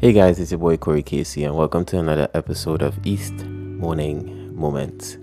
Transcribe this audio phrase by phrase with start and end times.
[0.00, 4.54] Hey guys, it's your boy Corey Casey, and welcome to another episode of East Morning
[4.54, 5.18] Moments.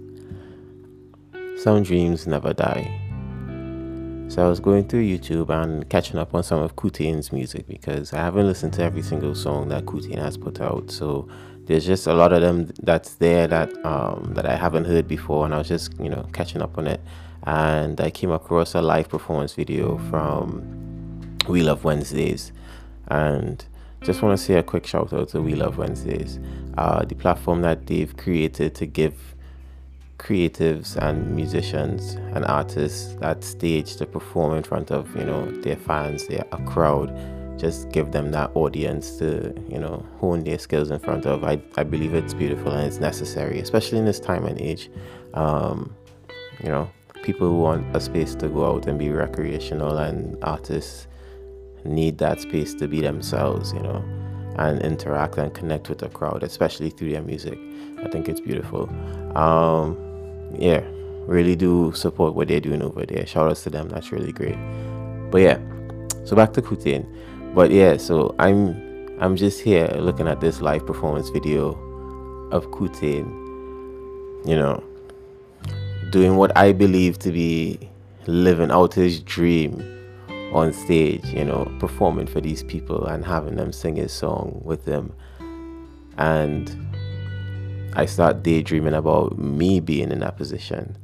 [1.55, 2.83] Some dreams never die.
[4.27, 8.11] So I was going through YouTube and catching up on some of Kutain's music because
[8.11, 10.91] I haven't listened to every single song that Kutain has put out.
[10.91, 11.29] So
[11.67, 15.45] there's just a lot of them that's there that um, that I haven't heard before,
[15.45, 16.99] and I was just you know catching up on it.
[17.43, 22.51] And I came across a live performance video from We Love Wednesdays,
[23.07, 23.63] and
[24.05, 26.39] just want to say a quick shout out to We Love Wednesdays,
[26.77, 29.15] uh, the platform that they've created to give
[30.19, 35.75] creatives and musicians and artists that stage to perform in front of you know their
[35.75, 37.13] fans, their a crowd.
[37.57, 41.43] Just give them that audience to you know hone their skills in front of.
[41.43, 44.91] I I believe it's beautiful and it's necessary, especially in this time and age.
[45.33, 45.95] Um,
[46.63, 46.91] you know,
[47.23, 51.07] people who want a space to go out and be recreational and artists
[51.85, 54.03] need that space to be themselves, you know,
[54.57, 57.57] and interact and connect with the crowd, especially through their music.
[58.03, 58.89] I think it's beautiful.
[59.37, 59.97] Um,
[60.57, 60.83] yeah,
[61.27, 63.25] really do support what they're doing over there.
[63.25, 63.89] Shout outs to them.
[63.89, 64.57] That's really great.
[65.31, 65.59] But yeah,
[66.23, 67.05] so back to Kutain.
[67.53, 68.75] But yeah, so I'm
[69.19, 71.69] I'm just here looking at this live performance video
[72.51, 73.25] of Kutain,
[74.47, 74.83] you know,
[76.11, 77.79] doing what I believe to be
[78.27, 79.94] living out his dream
[80.53, 84.85] on stage, you know, performing for these people and having them sing his song with
[84.85, 85.13] them.
[86.17, 86.87] And
[87.95, 90.97] I start daydreaming about me being in that position,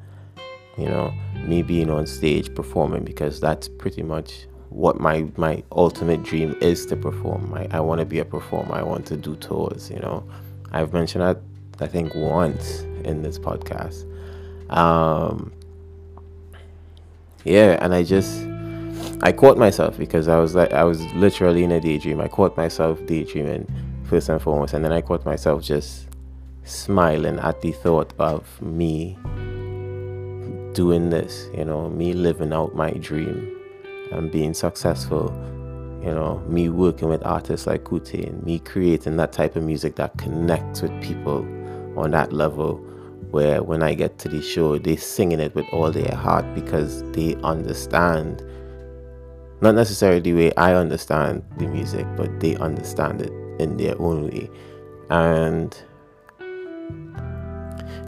[0.77, 6.23] you know, me being on stage performing because that's pretty much what my my ultimate
[6.23, 7.53] dream is to perform.
[7.53, 8.75] I, I want to be a performer.
[8.75, 10.23] I want to do tours, you know.
[10.71, 11.41] I've mentioned that
[11.81, 14.05] I think once in this podcast.
[14.69, 15.51] Um
[17.43, 18.45] yeah, and I just
[19.23, 22.19] I caught myself because I was like I was literally in a daydream.
[22.19, 23.67] I caught myself daydreaming
[24.05, 26.07] first and foremost, and then I caught myself just
[26.63, 29.17] smiling at the thought of me
[30.73, 33.57] doing this, you know, me living out my dream
[34.11, 35.31] and being successful,
[36.03, 40.17] you know, me working with artists like Kutain me creating that type of music that
[40.17, 41.39] connects with people
[41.97, 42.75] on that level
[43.31, 47.03] where when I get to the show, they're singing it with all their heart because
[47.11, 48.43] they understand
[49.61, 54.27] not necessarily the way I understand the music, but they understand it in their own
[54.27, 54.49] way.
[55.09, 55.77] And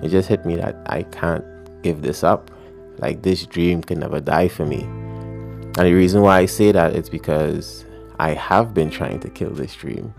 [0.01, 1.45] it just hit me that I can't
[1.83, 2.49] give this up.
[2.97, 4.81] Like this dream can never die for me.
[4.83, 7.85] And the reason why I say that is because
[8.19, 10.13] I have been trying to kill this dream.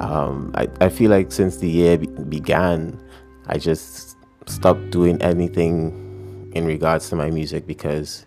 [0.00, 2.98] Um, I, I feel like since the year be- began,
[3.48, 4.16] I just
[4.46, 8.24] stopped doing anything in regards to my music because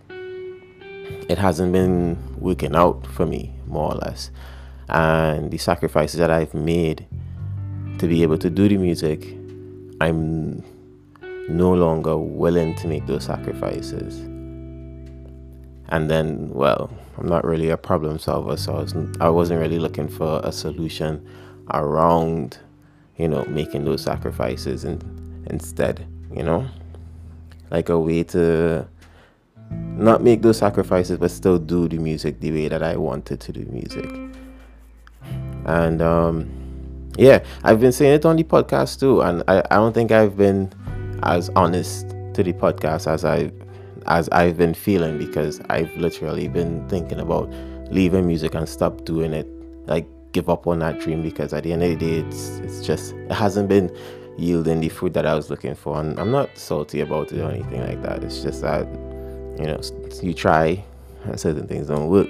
[1.30, 4.32] it hasn't been working out for me, more or less.
[4.90, 7.06] And the sacrifices that I've made
[8.00, 9.36] to be able to do the music,
[10.02, 10.64] I'm
[11.48, 14.20] no longer willing to make those sacrifices.
[15.90, 19.80] And then, well, I'm not really a problem solver, so I wasn't, I wasn't really
[19.80, 21.26] looking for a solution
[21.72, 22.58] around,
[23.18, 25.04] you know, making those sacrifices and
[25.50, 26.06] instead,
[26.36, 26.68] you know,
[27.70, 28.88] like a way to
[29.98, 33.52] not make those sacrifices but still do the music the way that I wanted to
[33.52, 34.10] do music.
[35.66, 36.50] And um,
[37.18, 40.36] yeah, I've been saying it on the podcast too, and I, I don't think I've
[40.36, 40.72] been
[41.24, 43.52] as honest to the podcast as I
[44.08, 47.50] as I've been feeling because I've literally been thinking about
[47.90, 49.48] leaving music and stop doing it.
[49.86, 52.86] Like give up on that dream because at the end of the day it's it's
[52.86, 53.96] just it hasn't been
[54.38, 57.52] yielding the fruit that I was looking for and I'm not salty about it or
[57.52, 58.24] anything like that.
[58.24, 58.88] It's just that
[59.58, 59.80] you know
[60.22, 60.84] you try
[61.26, 62.30] and certain things don't work.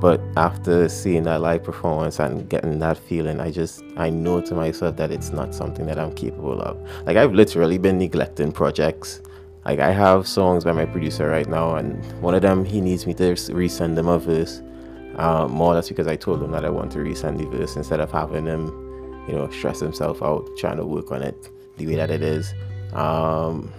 [0.00, 4.54] But after seeing that live performance and getting that feeling i just i know to
[4.54, 6.76] myself that it's not something that i'm capable of.
[7.06, 9.20] Like i've literally been neglecting projects.
[9.64, 13.06] Like i have songs by my producer right now and one of them he needs
[13.06, 14.60] me to resend them a verse.
[15.16, 17.76] Um, more or less because i told him that i want to resend the verse
[17.76, 18.68] instead of having him
[19.28, 22.54] you know stress himself out trying to work on it the way that it is.
[22.92, 23.72] Um,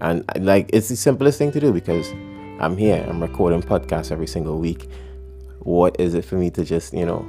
[0.00, 2.12] and like it's the simplest thing to do because
[2.58, 4.88] I'm here, I'm recording podcasts every single week.
[5.60, 7.28] What is it for me to just, you know,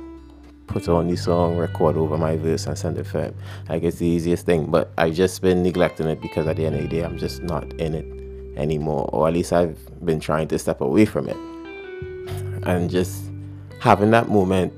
[0.68, 3.36] put on the song, record over my verse and send it for him?
[3.68, 4.72] Like it's the easiest thing.
[4.72, 7.42] But I've just been neglecting it because at the end of the day I'm just
[7.44, 9.10] not in it anymore.
[9.12, 11.38] Or at least I've been trying to step away from it.
[12.66, 13.30] And just
[13.80, 14.74] having that moment,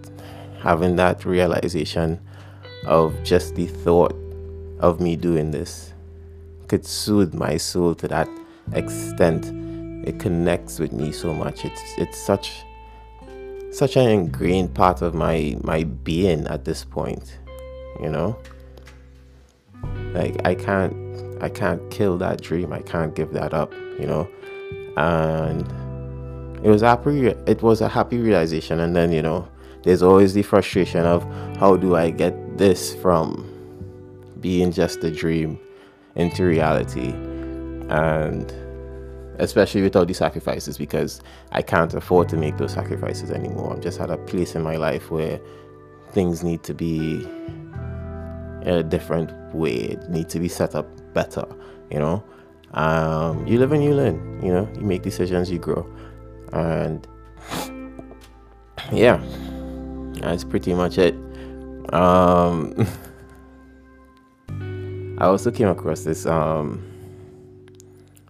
[0.61, 2.19] having that realization
[2.85, 4.15] of just the thought
[4.79, 5.93] of me doing this
[6.69, 8.29] could soothe my soul to that
[8.73, 9.47] extent.
[10.07, 11.65] It connects with me so much.
[11.65, 12.63] It's it's such
[13.71, 17.37] such an ingrained part of my my being at this point
[18.01, 18.37] you know?
[20.13, 20.93] Like i can't
[21.41, 22.73] i can't kill that dream.
[22.73, 24.27] I can't give that up you know?
[24.97, 25.65] And
[26.65, 28.79] it was happy it was a happy realization.
[28.79, 29.47] And then you know
[29.83, 31.23] there's always the frustration of
[31.57, 33.45] how do i get this from
[34.41, 35.59] being just a dream
[36.19, 37.11] into reality
[37.89, 38.53] and
[39.39, 41.21] especially with all the sacrifices because
[41.53, 43.73] I can't afford to make those sacrifices anymore.
[43.73, 45.39] I'm just at a place in my life where
[46.11, 47.23] things need to be
[48.61, 51.45] in a different way, it need to be set up better,
[51.89, 52.23] you know.
[52.73, 55.89] Um, you live and you learn, you know, you make decisions, you grow.
[56.51, 57.07] And
[58.91, 59.23] yeah,
[60.15, 61.15] that's pretty much it.
[61.93, 62.75] Um,
[65.19, 66.81] I also came across this um,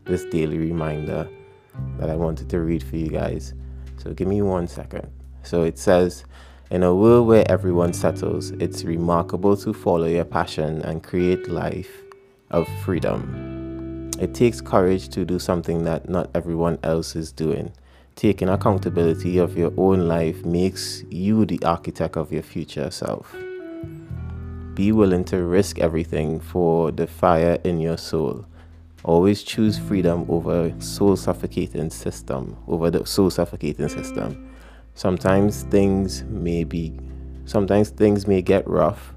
[0.05, 1.29] this daily reminder
[1.99, 3.53] that I wanted to read for you guys.
[3.97, 5.07] So give me one second.
[5.43, 6.25] So it says,
[6.71, 11.91] in a world where everyone settles, it's remarkable to follow your passion and create life
[12.49, 14.09] of freedom.
[14.19, 17.71] It takes courage to do something that not everyone else is doing.
[18.15, 23.35] Taking accountability of your own life makes you the architect of your future self.
[24.79, 28.45] Be willing to risk everything for the fire in your soul.
[29.03, 34.55] Always choose freedom over soul suffocating system, over the soul suffocating system.
[34.93, 36.97] Sometimes things may be
[37.43, 39.13] sometimes things may get rough,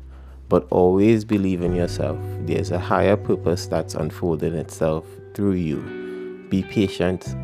[0.48, 2.18] but always believe in yourself.
[2.40, 6.46] There's a higher purpose that's unfolding itself through you.
[6.50, 7.36] Be patient.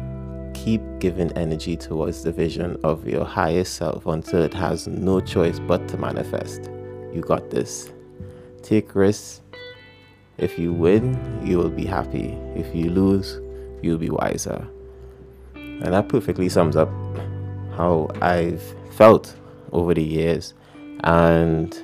[0.54, 5.60] Keep giving energy towards the vision of your highest self until it has no choice
[5.60, 6.68] but to manifest.
[7.14, 7.92] You got this.
[8.68, 9.40] Take risks
[10.36, 12.38] if you win, you will be happy.
[12.54, 13.40] If you lose,
[13.82, 14.68] you'll be wiser.
[15.54, 16.90] And that perfectly sums up
[17.76, 18.62] how I've
[18.92, 19.34] felt
[19.72, 20.52] over the years.
[21.02, 21.74] And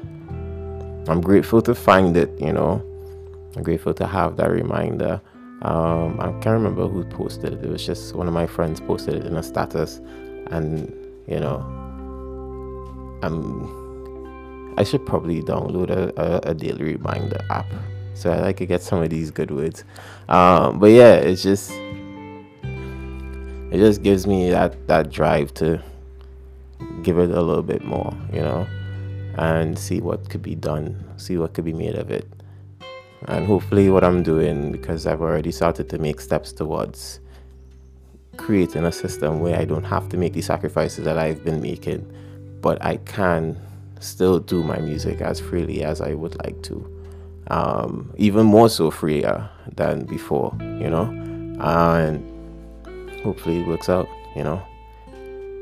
[1.09, 2.83] I'm grateful to find it, you know.
[3.57, 5.21] I'm grateful to have that reminder.
[5.63, 7.65] Um, I can't remember who posted it.
[7.65, 10.03] It was just one of my friends posted it in a status.
[10.51, 10.93] And,
[11.27, 11.57] you know,
[13.23, 13.84] I'm,
[14.77, 17.67] I should probably download a, a, a daily reminder app
[18.15, 19.85] so I could get some of these good words.
[20.29, 21.71] Um, but yeah, it's just
[23.71, 25.83] it just gives me that that drive to
[27.03, 28.67] give it a little bit more, you know,
[29.37, 32.27] and see what could be done, see what could be made of it,
[33.27, 37.21] and hopefully what I'm doing because I've already started to make steps towards
[38.37, 42.11] creating a system where I don't have to make the sacrifices that I've been making,
[42.61, 43.57] but I can
[44.01, 46.95] still do my music as freely as I would like to
[47.49, 51.05] um, even more so freer than before, you know,
[51.61, 54.63] and hopefully it works out, you know,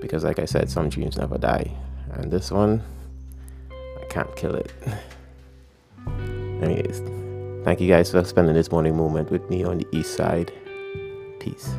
[0.01, 1.71] because like I said, some dreams never die,
[2.13, 2.83] and this one,
[3.71, 4.73] I can't kill it.
[6.63, 7.01] Anyways,
[7.65, 10.53] thank you guys for spending this morning moment with me on the east side.
[11.41, 11.75] Peace.